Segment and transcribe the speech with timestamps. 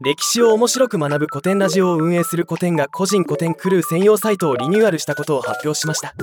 [0.00, 6.14] 歴史を面白く学ぶ古典ラジオを運営する古典が個人古典クルー専用サイトをリニューアルしたことを発表しました。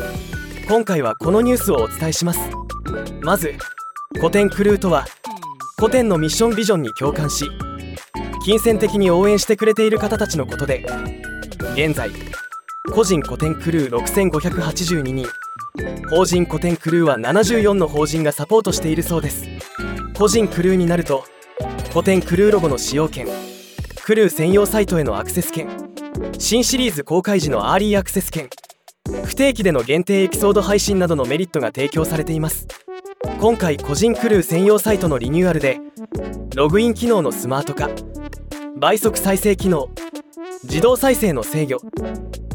[0.70, 2.40] 今回はこのニュースをお伝えします。
[3.22, 3.54] まず
[4.14, 5.06] 古典クルーとは
[5.78, 7.50] 古典のミッションビジョンに共感し
[8.46, 10.86] 金銭的に応援してくれている方たちのことで
[11.74, 12.12] 現在
[12.94, 15.28] 個人古典クルー6582人
[16.10, 19.46] 法人古典クルーは74の法人がサポートしているそうです。
[20.18, 21.26] 個人クルーになると
[21.92, 23.28] 古典クルーロゴの使用権
[24.06, 25.68] クルー専用サイトへのアクセス権
[26.38, 28.50] 新シリーズ公開時のアーリーアクセス権
[29.24, 32.68] 不定期での限定エピソード配信などのメリットが提供されています。
[33.40, 35.80] 今回個人クルー専用サイトのリニューアルで
[36.56, 37.90] ログイン機能のスマート化。
[38.78, 39.90] 倍速再生機能。
[40.66, 41.80] 自動再生の制御。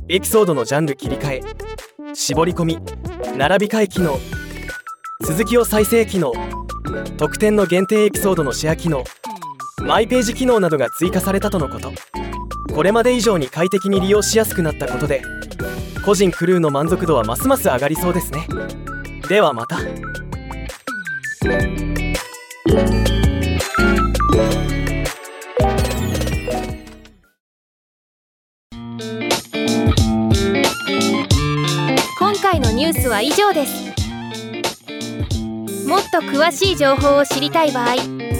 [0.09, 2.15] エピソードのジャンル切り替え。
[2.15, 2.79] 絞り込み。
[3.37, 4.21] 並び替え機能。
[5.27, 6.33] 続きを再生機能。
[7.17, 9.03] 特典の限定エピソードのシェア機能。
[9.83, 11.93] マイページ機能などが追加されたとのこと。
[12.75, 15.23] これまで以上に快適に利用しやすくなったことで
[16.05, 18.47] 個人クルーの満足度はますます上がりそうですね。
[19.29, 19.79] ではまた。
[32.19, 33.91] 今回のニュースは以上です。
[35.87, 37.97] もっと詳しい情報を知りたい場合「